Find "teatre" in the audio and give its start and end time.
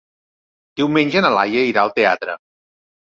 2.01-2.39